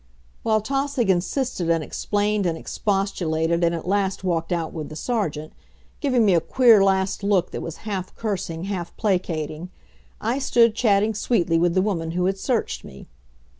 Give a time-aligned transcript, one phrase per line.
[0.41, 5.53] While Tausig insisted and explained and expostulated and at last walked out with the Sergeant
[5.99, 9.69] giving me a queer last look that was half cursing, half placating
[10.19, 13.05] I stood chatting sweetly with the woman who had searched me.